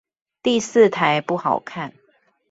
[0.41, 1.93] 第四台不好看